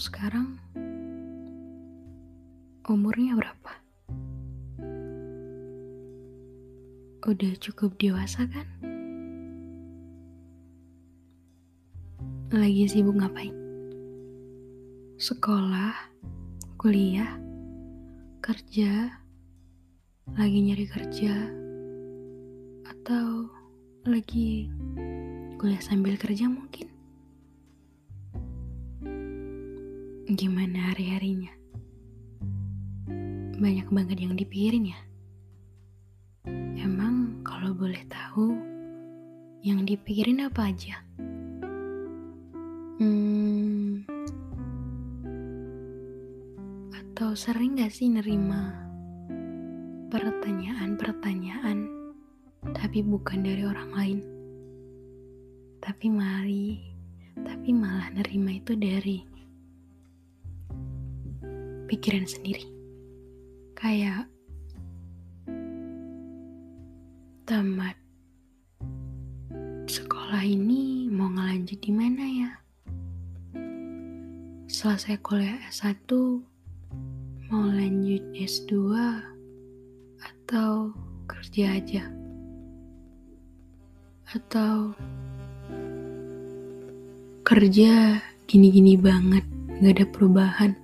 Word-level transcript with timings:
Sekarang 0.00 0.56
umurnya 2.88 3.36
berapa? 3.38 3.72
Udah 7.28 7.52
cukup 7.60 7.94
dewasa 8.00 8.48
kan? 8.48 8.64
Lagi 12.50 12.88
sibuk 12.90 13.14
ngapain? 13.14 13.54
Sekolah, 15.20 15.94
kuliah, 16.80 17.36
kerja, 18.42 19.14
lagi 20.34 20.58
nyari 20.64 20.88
kerja, 20.88 21.34
atau 22.88 23.46
lagi 24.08 24.66
kuliah 25.62 25.84
sambil 25.84 26.18
kerja 26.18 26.50
mungkin? 26.50 26.89
Gimana 30.30 30.94
hari-harinya? 30.94 31.50
Banyak 33.58 33.90
banget 33.90 34.22
yang 34.22 34.38
dipikirin 34.38 34.94
ya? 34.94 35.00
Emang 36.78 37.42
kalau 37.42 37.74
boleh 37.74 37.98
tahu, 38.06 38.54
yang 39.66 39.82
dipikirin 39.82 40.46
apa 40.46 40.70
aja? 40.70 41.02
Hmm, 43.02 44.06
atau 46.94 47.34
sering 47.34 47.82
gak 47.82 47.90
sih 47.90 48.06
nerima 48.06 48.70
pertanyaan-pertanyaan 50.14 51.90
tapi 52.70 53.02
bukan 53.02 53.42
dari 53.42 53.66
orang 53.66 53.90
lain? 53.98 54.18
Tapi 55.82 56.06
mari, 56.06 56.78
tapi 57.34 57.74
malah 57.74 58.14
nerima 58.14 58.54
itu 58.54 58.78
dari 58.78 59.39
pikiran 61.90 62.22
sendiri. 62.22 62.70
Kayak 63.74 64.30
tamat 67.50 67.98
sekolah 69.90 70.46
ini 70.46 71.10
mau 71.10 71.26
ngelanjut 71.34 71.82
di 71.82 71.90
mana 71.90 72.22
ya? 72.22 72.50
Selesai 74.70 75.18
kuliah 75.18 75.58
S1 75.66 76.06
mau 77.50 77.66
lanjut 77.66 78.22
S2 78.38 78.94
atau 80.22 80.94
kerja 81.26 81.74
aja? 81.74 82.06
Atau 84.30 84.94
kerja 87.42 88.22
gini-gini 88.46 88.94
banget, 88.94 89.42
gak 89.82 89.98
ada 89.98 90.06
perubahan 90.06 90.79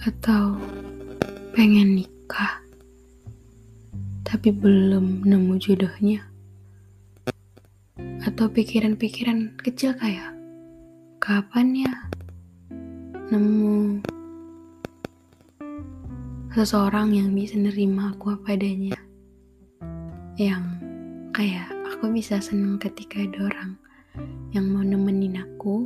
atau 0.00 0.56
pengen 1.52 2.00
nikah 2.00 2.60
tapi 4.30 4.54
belum 4.54 5.26
nemu 5.26 5.58
jodohnya? 5.60 6.22
Atau 8.24 8.48
pikiran-pikiran 8.48 9.58
kecil 9.60 9.92
kayak 9.98 10.32
kapan 11.20 11.84
ya 11.84 11.94
nemu 13.28 14.00
seseorang 16.56 17.12
yang 17.12 17.36
bisa 17.36 17.60
nerima 17.60 18.16
aku 18.16 18.32
apa 18.32 18.56
adanya? 18.56 18.96
Yang 20.40 20.64
kayak 21.36 21.68
aku 21.92 22.08
bisa 22.08 22.40
seneng 22.40 22.80
ketika 22.80 23.20
ada 23.20 23.52
orang 23.52 23.70
yang 24.56 24.64
mau 24.72 24.80
nemenin 24.80 25.36
aku 25.42 25.79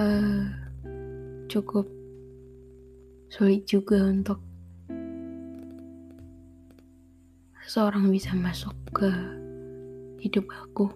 uh, 0.00 0.42
cukup 1.50 1.84
sulit 3.28 3.68
juga 3.68 4.00
untuk 4.08 4.40
seseorang 7.62 8.08
bisa 8.10 8.32
masuk 8.34 8.74
ke 8.90 9.10
hidup 10.24 10.48
aku. 10.50 10.88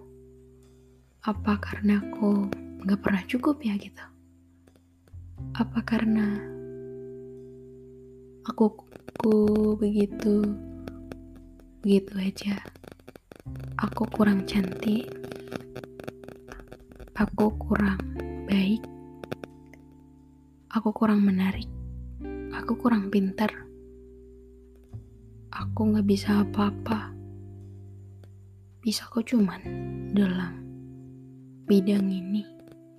Apa 1.25 1.57
karena 1.57 2.01
aku 2.01 2.49
gak 2.85 3.01
pernah 3.01 3.23
cukup 3.25 3.57
ya 3.65 3.73
gitu? 3.77 4.05
Apa 5.57 5.79
karena 5.85 6.37
aku, 8.45 8.85
aku 9.15 9.35
begitu 9.79 10.43
begitu 11.81 12.13
aja? 12.19 12.55
Aku 13.79 14.05
kurang 14.11 14.45
cantik. 14.45 15.09
Aku 17.15 17.47
kurang 17.55 17.95
baik, 18.45 18.83
aku 20.75 20.91
kurang 20.91 21.23
menarik, 21.23 21.71
aku 22.51 22.75
kurang 22.75 23.07
pintar, 23.07 23.47
aku 25.47 25.95
gak 25.95 26.03
bisa 26.03 26.43
apa-apa. 26.43 27.15
Bisa 28.83 29.07
kok 29.07 29.23
cuman 29.23 29.63
dalam 30.11 30.59
bidang 31.63 32.11
ini, 32.11 32.43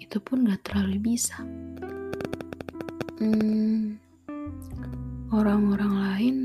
itu 0.01 0.17
pun 0.25 0.49
gak 0.49 0.65
terlalu 0.65 1.13
bisa. 1.13 1.37
Hmm, 3.21 4.01
orang-orang 5.29 5.93
lain 6.01 6.37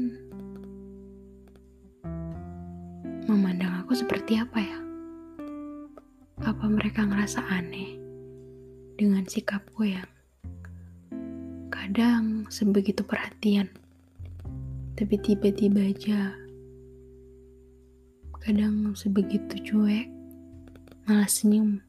memandang 3.32 3.88
aku 3.88 3.96
seperti 3.96 4.36
apa 4.36 4.60
ya? 4.60 4.80
Apa 6.44 6.68
mereka 6.68 7.08
ngerasa 7.08 7.40
aneh 7.48 7.96
dengan 9.00 9.24
sikapku 9.24 9.88
yang 9.88 10.12
kadang 11.82 12.46
sebegitu 12.54 13.02
perhatian, 13.02 13.66
tapi 14.94 15.18
tiba-tiba 15.18 15.82
aja 15.82 16.30
kadang 18.38 18.94
sebegitu 18.94 19.58
cuek, 19.66 20.06
malah 21.10 21.26
senyum, 21.26 21.82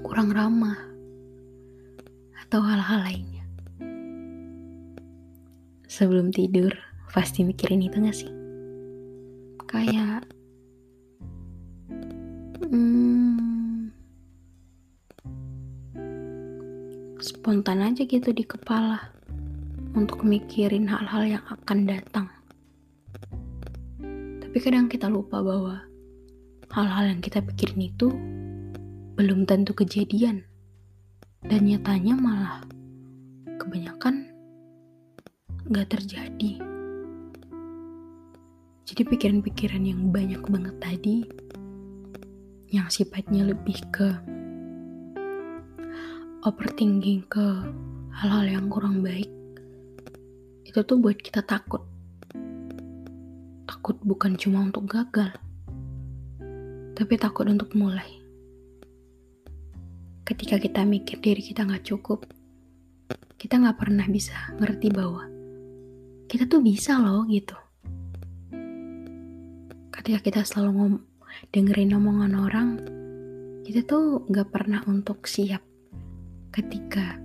kurang 0.00 0.32
ramah, 0.32 0.80
atau 2.40 2.64
hal-hal 2.64 3.04
lainnya. 3.04 3.44
Sebelum 5.84 6.32
tidur, 6.32 6.72
pasti 7.12 7.44
mikirin 7.44 7.84
itu 7.84 8.00
gak 8.00 8.16
sih? 8.16 8.32
Kayak 9.68 10.24
hmm, 12.64 13.11
spontan 17.42 17.82
aja 17.82 18.06
gitu 18.06 18.30
di 18.30 18.46
kepala 18.46 19.02
untuk 19.98 20.22
mikirin 20.22 20.86
hal-hal 20.86 21.26
yang 21.26 21.44
akan 21.50 21.90
datang. 21.90 22.30
Tapi 24.38 24.56
kadang 24.62 24.86
kita 24.86 25.10
lupa 25.10 25.42
bahwa 25.42 25.82
hal-hal 26.70 27.10
yang 27.10 27.18
kita 27.18 27.42
pikirin 27.42 27.90
itu 27.90 28.14
belum 29.18 29.42
tentu 29.42 29.74
kejadian. 29.74 30.46
Dan 31.42 31.66
nyatanya 31.66 32.14
malah 32.14 32.62
kebanyakan 33.58 34.30
gak 35.66 35.98
terjadi. 35.98 36.62
Jadi 38.86 39.02
pikiran-pikiran 39.02 39.82
yang 39.82 40.14
banyak 40.14 40.46
banget 40.46 40.78
tadi 40.78 41.26
yang 42.70 42.86
sifatnya 42.86 43.50
lebih 43.50 43.82
ke 43.90 44.14
overthinking 46.42 47.22
ke 47.30 47.46
hal-hal 48.12 48.44
yang 48.46 48.66
kurang 48.70 49.00
baik 49.00 49.30
itu 50.66 50.78
tuh 50.82 50.98
buat 50.98 51.18
kita 51.18 51.42
takut 51.42 51.82
takut 53.66 53.96
bukan 54.02 54.34
cuma 54.36 54.66
untuk 54.66 54.90
gagal 54.90 55.32
tapi 56.98 57.14
takut 57.16 57.46
untuk 57.46 57.72
mulai 57.78 58.08
ketika 60.28 60.58
kita 60.58 60.82
mikir 60.84 61.18
diri 61.22 61.42
kita 61.42 61.64
nggak 61.64 61.86
cukup 61.86 62.26
kita 63.42 63.58
nggak 63.58 63.78
pernah 63.78 64.06
bisa 64.06 64.54
ngerti 64.58 64.94
bahwa 64.94 65.32
kita 66.32 66.48
tuh 66.48 66.64
bisa 66.64 66.96
loh 66.96 67.28
gitu. 67.28 67.52
Ketika 69.92 70.18
kita 70.24 70.40
selalu 70.48 70.70
ngom 70.72 70.94
dengerin 71.52 71.92
omongan 71.92 72.32
orang, 72.40 72.68
kita 73.68 73.84
tuh 73.84 74.24
nggak 74.32 74.48
pernah 74.48 74.80
untuk 74.88 75.28
siap 75.28 75.60
ketika 76.52 77.16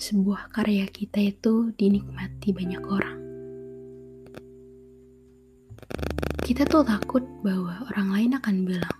sebuah 0.00 0.48
karya 0.56 0.88
kita 0.88 1.20
itu 1.20 1.68
dinikmati 1.76 2.48
banyak 2.56 2.80
orang. 2.80 3.18
Kita 6.40 6.64
tuh 6.64 6.80
takut 6.80 7.20
bahwa 7.44 7.84
orang 7.92 8.08
lain 8.08 8.32
akan 8.40 8.56
bilang, 8.64 8.98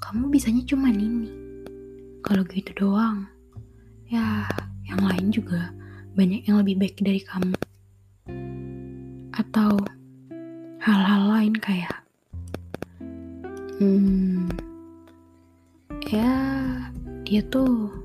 kamu 0.00 0.32
bisanya 0.32 0.64
cuma 0.64 0.88
ini. 0.88 1.28
Kalau 2.24 2.40
gitu 2.48 2.72
doang, 2.72 3.28
ya 4.08 4.48
yang 4.88 5.04
lain 5.04 5.28
juga 5.28 5.68
banyak 6.16 6.48
yang 6.48 6.56
lebih 6.64 6.80
baik 6.80 6.96
dari 7.04 7.20
kamu. 7.20 7.52
Atau 9.36 9.76
hal-hal 10.80 11.22
lain 11.28 11.52
kayak, 11.60 12.00
hmm, 13.76 14.48
ya 16.08 16.32
dia 17.28 17.44
tuh 17.52 18.03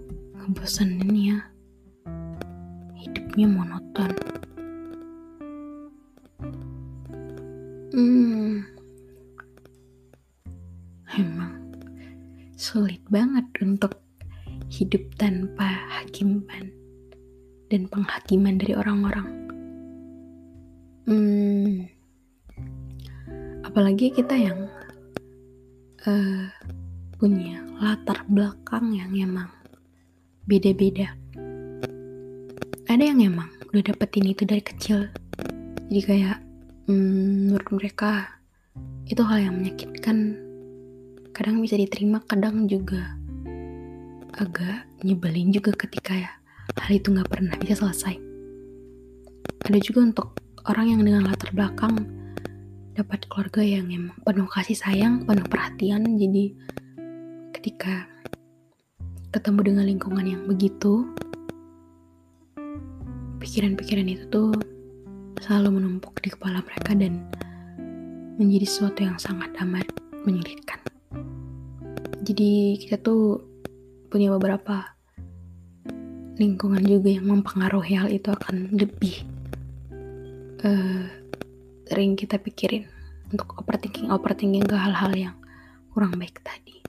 ngebosenin 0.49 1.13
ya, 1.13 1.37
hidupnya 2.97 3.45
monoton. 3.45 4.09
Hmm, 7.93 8.65
emang 11.13 11.53
sulit 12.57 12.97
banget 13.13 13.45
untuk 13.61 13.93
hidup 14.73 15.05
tanpa 15.21 15.85
hakiman 16.01 16.73
dan 17.69 17.85
penghakiman 17.85 18.57
dari 18.57 18.73
orang-orang. 18.73 19.29
Hmm, 21.05 21.85
apalagi 23.69 24.17
kita 24.17 24.33
yang 24.33 24.65
uh, 26.09 26.49
punya 27.21 27.61
latar 27.77 28.25
belakang 28.25 28.97
yang 28.97 29.13
emang 29.13 29.58
beda-beda. 30.49 31.13
Ada 32.89 33.13
yang 33.13 33.21
emang 33.21 33.53
udah 33.69 33.93
dapetin 33.93 34.33
itu 34.33 34.49
dari 34.49 34.65
kecil, 34.65 35.05
jadi 35.93 36.01
kayak 36.01 36.37
hmm, 36.89 37.53
menurut 37.53 37.69
mereka 37.69 38.41
itu 39.05 39.21
hal 39.21 39.45
yang 39.45 39.61
menyakitkan. 39.61 40.41
Kadang 41.37 41.61
bisa 41.61 41.77
diterima, 41.77 42.25
kadang 42.25 42.65
juga 42.65 43.13
agak 44.41 44.89
nyebelin 45.05 45.53
juga 45.53 45.69
ketika 45.77 46.17
ya 46.17 46.31
hal 46.81 46.91
itu 46.97 47.13
nggak 47.13 47.29
pernah 47.29 47.53
bisa 47.61 47.77
selesai. 47.77 48.17
Ada 49.69 49.77
juga 49.85 50.09
untuk 50.09 50.27
orang 50.65 50.97
yang 50.97 51.01
dengan 51.05 51.29
latar 51.29 51.53
belakang 51.53 52.09
dapat 52.97 53.21
keluarga 53.29 53.61
yang 53.61 53.85
emang 53.93 54.17
penuh 54.25 54.49
kasih 54.49 54.75
sayang, 54.75 55.29
penuh 55.29 55.45
perhatian, 55.45 56.17
jadi 56.17 56.57
ketika 57.53 58.09
ketemu 59.29 59.59
dengan 59.61 59.85
lingkungan 59.85 60.25
yang 60.25 60.43
begitu, 60.49 61.05
pikiran-pikiran 63.37 64.09
itu 64.09 64.25
tuh 64.33 64.49
selalu 65.37 65.77
menumpuk 65.77 66.17
di 66.25 66.33
kepala 66.33 66.65
mereka 66.65 66.97
dan 66.97 67.29
menjadi 68.41 68.65
sesuatu 68.65 69.05
yang 69.05 69.21
sangat 69.21 69.53
amat 69.61 69.85
menyulitkan. 70.25 70.81
Jadi 72.25 72.81
kita 72.81 72.97
tuh 72.97 73.45
punya 74.09 74.33
beberapa 74.33 74.97
lingkungan 76.41 76.81
juga 76.81 77.13
yang 77.13 77.29
mempengaruhi 77.29 77.93
hal 77.99 78.09
itu 78.09 78.33
akan 78.33 78.73
lebih 78.73 79.27
uh, 80.65 81.05
sering 81.85 82.17
kita 82.17 82.41
pikirin 82.41 82.89
untuk 83.29 83.61
overthinking 83.61 84.09
overthinking 84.09 84.65
ke 84.65 84.73
hal-hal 84.73 85.13
yang 85.13 85.35
kurang 85.93 86.17
baik 86.17 86.41
tadi. 86.41 86.88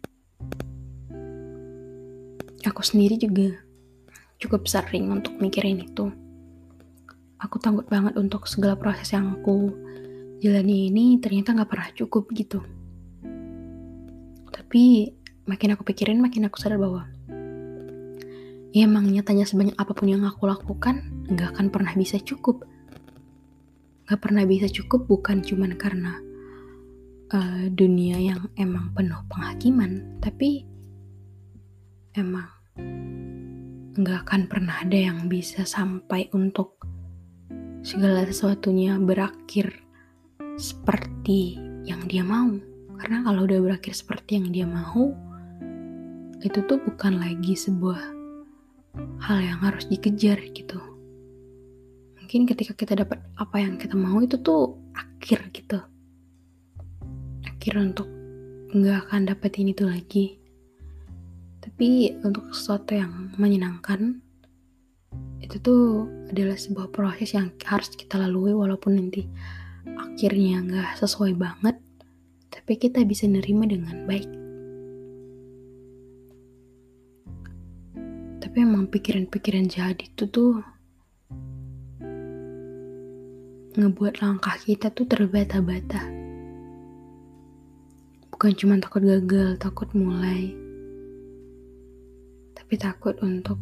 Aku 2.67 2.85
sendiri 2.85 3.17
juga 3.17 3.57
cukup 4.41 4.69
sering 4.69 5.09
untuk 5.09 5.37
mikirin 5.41 5.81
itu. 5.81 6.13
Aku 7.41 7.57
takut 7.57 7.89
banget 7.89 8.21
untuk 8.21 8.45
segala 8.45 8.77
proses 8.77 9.17
yang 9.17 9.41
aku 9.41 9.73
jalani 10.45 10.93
ini 10.93 11.17
ternyata 11.21 11.57
nggak 11.57 11.71
pernah 11.73 11.89
cukup 11.97 12.29
gitu. 12.37 12.61
Tapi 14.53 15.13
makin 15.49 15.73
aku 15.75 15.83
pikirin 15.89 16.21
makin 16.21 16.47
aku 16.47 16.61
sadar 16.61 16.79
bahwa 16.79 17.09
ya 18.71 18.87
emang 18.87 19.11
nyatanya 19.11 19.43
sebanyak 19.43 19.75
apa 19.75 19.91
pun 19.91 20.07
yang 20.07 20.23
aku 20.23 20.47
lakukan 20.47 21.03
nggak 21.27 21.59
akan 21.59 21.75
pernah 21.75 21.91
bisa 21.99 22.23
cukup 22.23 22.63
nggak 24.07 24.21
pernah 24.23 24.47
bisa 24.47 24.71
cukup 24.71 25.11
bukan 25.11 25.43
cuman 25.43 25.75
karena 25.75 26.23
uh, 27.35 27.67
dunia 27.67 28.23
yang 28.23 28.47
emang 28.55 28.95
penuh 28.95 29.19
penghakiman 29.27 30.23
tapi 30.23 30.70
emang 32.19 32.49
nggak 33.95 34.19
akan 34.27 34.43
pernah 34.51 34.83
ada 34.83 34.99
yang 34.99 35.31
bisa 35.31 35.63
sampai 35.63 36.27
untuk 36.35 36.79
segala 37.87 38.27
sesuatunya 38.27 38.99
berakhir 38.99 39.71
seperti 40.59 41.61
yang 41.87 42.05
dia 42.11 42.27
mau 42.27 42.51
karena 43.01 43.25
kalau 43.25 43.47
udah 43.47 43.59
berakhir 43.63 43.95
seperti 43.95 44.43
yang 44.43 44.49
dia 44.51 44.67
mau 44.67 45.15
itu 46.41 46.59
tuh 46.65 46.81
bukan 46.81 47.21
lagi 47.21 47.53
sebuah 47.53 48.01
hal 49.21 49.39
yang 49.45 49.61
harus 49.61 49.87
dikejar 49.87 50.41
gitu. 50.57 50.81
Mungkin 52.17 52.49
ketika 52.49 52.73
kita 52.73 53.05
dapat 53.05 53.21
apa 53.37 53.57
yang 53.61 53.77
kita 53.77 53.93
mau 53.93 54.19
itu 54.25 54.41
tuh 54.41 54.81
akhir 54.97 55.53
gitu. 55.53 55.79
Akhir 57.45 57.75
untuk 57.77 58.09
nggak 58.73 59.09
akan 59.09 59.29
dapetin 59.29 59.69
itu 59.69 59.85
lagi. 59.85 60.40
Tapi 61.61 62.17
untuk 62.25 62.49
sesuatu 62.57 62.97
yang 62.97 63.37
menyenangkan 63.37 64.25
itu 65.45 65.57
tuh 65.61 66.09
adalah 66.33 66.57
sebuah 66.57 66.89
proses 66.89 67.37
yang 67.37 67.53
harus 67.65 67.93
kita 67.93 68.17
lalui 68.17 68.57
walaupun 68.57 68.97
nanti 68.97 69.29
akhirnya 69.85 70.61
nggak 70.65 70.91
sesuai 71.01 71.37
banget 71.37 71.77
tapi 72.51 72.77
kita 72.77 73.05
bisa 73.05 73.29
nerima 73.29 73.69
dengan 73.69 74.05
baik. 74.09 74.31
Tapi 78.41 78.57
emang 78.67 78.91
pikiran-pikiran 78.91 79.71
jahat 79.71 80.03
itu 80.03 80.27
tuh 80.27 80.59
ngebuat 83.79 84.19
langkah 84.19 84.57
kita 84.59 84.91
tuh 84.91 85.07
terbata-bata. 85.07 86.03
Bukan 88.35 88.53
cuma 88.57 88.81
takut 88.81 89.05
gagal 89.05 89.61
takut 89.61 89.93
mulai 89.93 90.70
tapi 92.61 92.75
takut 92.77 93.17
untuk 93.25 93.57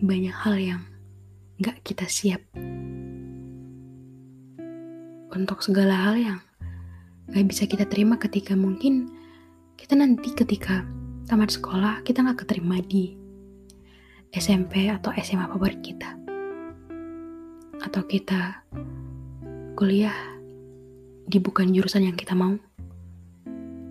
banyak 0.00 0.32
hal 0.32 0.54
yang 0.54 0.82
gak 1.58 1.82
kita 1.82 2.06
siap 2.06 2.40
untuk 5.34 5.58
segala 5.60 6.08
hal 6.08 6.14
yang 6.14 6.38
gak 7.34 7.46
bisa 7.50 7.66
kita 7.66 7.84
terima 7.90 8.16
ketika 8.16 8.54
mungkin 8.54 9.10
kita 9.74 9.98
nanti 9.98 10.30
ketika 10.32 10.86
tamat 11.26 11.50
sekolah 11.50 12.06
kita 12.06 12.22
gak 12.22 12.46
keterima 12.46 12.78
di 12.80 13.26
SMP 14.36 14.92
atau 14.92 15.14
SMA 15.16 15.46
favorit 15.48 15.80
kita. 15.80 16.12
Atau 17.80 18.04
kita 18.04 18.64
kuliah 19.76 20.16
di 21.24 21.38
bukan 21.40 21.70
jurusan 21.70 22.04
yang 22.04 22.16
kita 22.18 22.36
mau. 22.36 22.56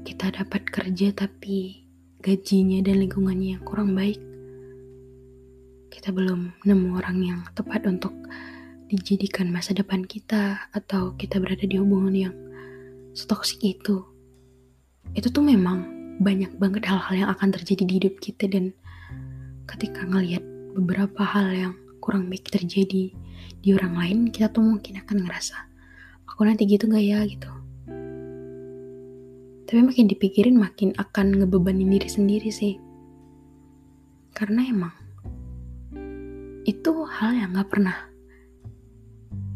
Kita 0.06 0.30
dapat 0.30 0.70
kerja 0.70 1.10
tapi 1.18 1.85
gajinya 2.26 2.82
dan 2.82 3.06
lingkungannya 3.06 3.54
yang 3.54 3.62
kurang 3.62 3.94
baik. 3.94 4.18
Kita 5.94 6.10
belum 6.10 6.58
nemu 6.66 6.98
orang 6.98 7.22
yang 7.22 7.40
tepat 7.54 7.86
untuk 7.86 8.18
dijadikan 8.90 9.54
masa 9.54 9.78
depan 9.78 10.02
kita 10.02 10.58
atau 10.74 11.14
kita 11.22 11.38
berada 11.38 11.70
di 11.70 11.78
hubungan 11.78 12.18
yang 12.18 12.36
setoksik 13.14 13.62
itu. 13.62 14.02
Itu 15.14 15.30
tuh 15.30 15.46
memang 15.46 15.86
banyak 16.18 16.58
banget 16.58 16.90
hal-hal 16.90 17.14
yang 17.14 17.30
akan 17.30 17.54
terjadi 17.54 17.84
di 17.86 17.94
hidup 18.02 18.18
kita 18.18 18.50
dan 18.50 18.74
ketika 19.70 20.02
ngelihat 20.10 20.42
beberapa 20.74 21.22
hal 21.22 21.54
yang 21.54 21.74
kurang 22.02 22.26
baik 22.26 22.50
terjadi 22.50 23.14
di 23.62 23.70
orang 23.70 24.02
lain, 24.02 24.20
kita 24.34 24.50
tuh 24.50 24.66
mungkin 24.66 24.98
akan 24.98 25.30
ngerasa, 25.30 25.58
aku 26.26 26.42
nanti 26.42 26.66
gitu 26.66 26.90
gak 26.90 27.06
ya 27.06 27.22
gitu. 27.30 27.65
Tapi 29.66 29.82
makin 29.82 30.06
dipikirin 30.06 30.58
makin 30.58 30.94
akan 30.98 31.42
ngebebanin 31.42 31.90
diri 31.90 32.10
sendiri 32.10 32.50
sih. 32.54 32.78
Karena 34.34 34.62
emang 34.66 34.94
itu 36.66 36.92
hal 37.06 37.38
yang 37.38 37.54
gak 37.54 37.70
pernah 37.70 37.98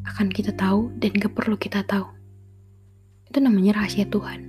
akan 0.06 0.30
kita 0.30 0.54
tahu 0.54 0.94
dan 0.98 1.14
gak 1.18 1.34
perlu 1.34 1.58
kita 1.58 1.86
tahu. 1.86 2.06
Itu 3.30 3.38
namanya 3.42 3.82
rahasia 3.82 4.10
Tuhan. 4.10 4.46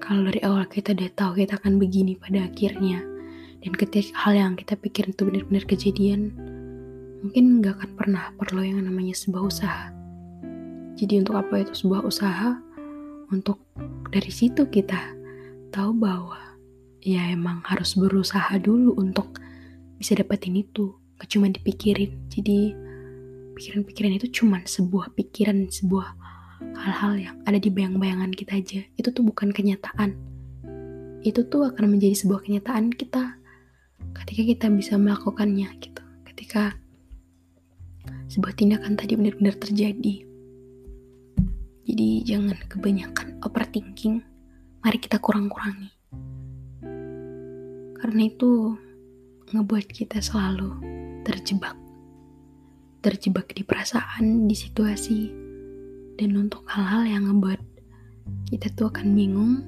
Kalau 0.00 0.24
dari 0.24 0.40
awal 0.44 0.68
kita 0.68 0.96
udah 0.96 1.10
tahu 1.16 1.30
kita 1.44 1.60
akan 1.60 1.76
begini 1.76 2.16
pada 2.16 2.48
akhirnya, 2.48 3.04
dan 3.62 3.72
ketika 3.74 4.14
hal 4.14 4.32
yang 4.38 4.52
kita 4.54 4.78
pikir 4.78 5.10
itu 5.10 5.26
benar-benar 5.26 5.64
kejadian 5.66 6.30
mungkin 7.22 7.58
nggak 7.58 7.74
akan 7.82 7.90
pernah 7.98 8.24
perlu 8.38 8.62
yang 8.62 8.78
namanya 8.78 9.14
sebuah 9.14 9.42
usaha 9.50 9.90
jadi 10.94 11.22
untuk 11.22 11.34
apa 11.38 11.66
itu 11.66 11.74
sebuah 11.74 12.06
usaha 12.06 12.58
untuk 13.28 13.60
dari 14.08 14.32
situ 14.32 14.68
kita 14.68 15.16
tahu 15.68 15.92
bahwa 15.96 16.58
ya 17.04 17.28
emang 17.32 17.60
harus 17.64 17.96
berusaha 17.96 18.50
dulu 18.60 18.96
untuk 18.96 19.36
bisa 19.96 20.16
dapetin 20.16 20.56
itu. 20.56 20.94
Gak 21.18 21.34
cuma 21.34 21.50
dipikirin. 21.50 22.14
Jadi 22.30 22.72
pikiran-pikiran 23.58 24.12
itu 24.22 24.26
cuma 24.42 24.62
sebuah 24.62 25.12
pikiran 25.18 25.66
sebuah 25.66 26.14
hal-hal 26.78 27.12
yang 27.18 27.36
ada 27.42 27.58
di 27.58 27.70
bayang-bayangan 27.70 28.30
kita 28.34 28.58
aja. 28.58 28.80
Itu 28.94 29.10
tuh 29.10 29.26
bukan 29.26 29.50
kenyataan. 29.50 30.14
Itu 31.26 31.42
tuh 31.50 31.66
akan 31.74 31.98
menjadi 31.98 32.14
sebuah 32.14 32.46
kenyataan 32.46 32.94
kita 32.94 33.34
ketika 34.14 34.42
kita 34.46 34.66
bisa 34.70 34.94
melakukannya 34.94 35.68
gitu. 35.82 36.02
Ketika 36.22 36.78
sebuah 38.30 38.54
tindakan 38.54 38.94
tadi 38.94 39.18
benar-benar 39.18 39.58
terjadi 39.58 40.27
jadi 41.88 42.08
jangan 42.20 42.58
kebanyakan 42.68 43.40
overthinking. 43.40 44.20
Mari 44.84 44.98
kita 45.00 45.16
kurang-kurangi. 45.16 45.88
Karena 47.96 48.22
itu 48.28 48.76
ngebuat 49.56 49.88
kita 49.88 50.20
selalu 50.20 50.76
terjebak. 51.24 51.72
Terjebak 53.00 53.56
di 53.56 53.64
perasaan 53.64 54.44
di 54.44 54.52
situasi. 54.52 55.32
Dan 56.20 56.36
untuk 56.36 56.68
hal-hal 56.68 57.08
yang 57.08 57.24
ngebuat 57.24 57.60
kita 58.52 58.68
tuh 58.76 58.92
akan 58.92 59.16
bingung 59.16 59.64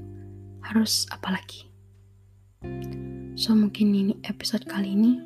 harus 0.61 1.09
apa 1.09 1.33
lagi? 1.33 1.73
So 3.33 3.57
mungkin 3.57 3.97
ini 3.97 4.21
episode 4.29 4.69
kali 4.69 4.93
ini. 4.93 5.25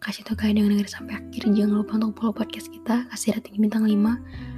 Kasih 0.00 0.24
tau 0.24 0.32
kalian 0.32 0.64
yang 0.64 0.68
denger 0.72 0.88
sampai 0.88 1.20
akhir. 1.20 1.44
Jangan 1.44 1.76
lupa 1.76 2.00
untuk 2.00 2.16
follow 2.16 2.32
podcast 2.32 2.72
kita 2.72 3.04
kasih 3.12 3.36
rating 3.36 3.60
bintang 3.60 3.84
5 3.84 4.53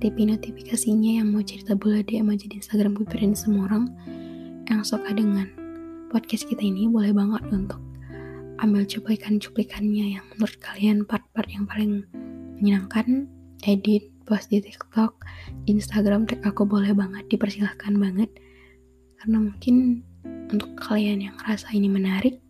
aktifin 0.00 0.32
notifikasinya 0.32 1.20
yang 1.20 1.28
mau 1.28 1.44
cerita 1.44 1.76
bola 1.76 2.00
DM 2.00 2.32
aja 2.32 2.48
di 2.48 2.56
Instagram 2.56 2.96
gue 2.96 3.04
dan 3.20 3.36
semua 3.36 3.68
orang 3.68 3.92
yang 4.72 4.80
suka 4.80 5.12
dengan 5.12 5.44
podcast 6.08 6.48
kita 6.48 6.64
ini 6.64 6.88
boleh 6.88 7.12
banget 7.12 7.44
untuk 7.52 7.76
ambil 8.64 8.88
cuplikan-cuplikannya 8.88 10.16
yang 10.16 10.24
menurut 10.32 10.56
kalian 10.56 11.04
part-part 11.04 11.44
yang 11.52 11.68
paling 11.68 12.08
menyenangkan 12.56 13.28
edit 13.68 14.08
post 14.24 14.48
di 14.48 14.64
TikTok 14.64 15.20
Instagram 15.68 16.24
tag 16.24 16.48
aku 16.48 16.64
boleh 16.64 16.96
banget 16.96 17.28
dipersilahkan 17.28 17.92
banget. 18.00 18.32
Karena 19.20 19.52
mungkin 19.52 20.00
untuk 20.48 20.80
kalian 20.80 21.28
yang 21.28 21.36
ngerasa 21.44 21.76
ini 21.76 21.92
menarik 21.92 22.40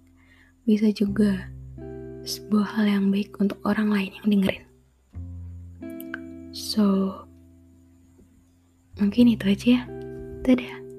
bisa 0.71 0.87
juga 0.95 1.51
sebuah 2.23 2.79
hal 2.79 2.87
yang 2.87 3.05
baik 3.11 3.35
untuk 3.43 3.59
orang 3.67 3.91
lain 3.91 4.15
yang 4.23 4.39
dengerin. 4.39 4.65
So 6.55 6.87
mungkin 9.01 9.33
itu 9.33 9.45
aja 9.49 9.67
ya. 9.81 9.83
Dadah 10.45 10.90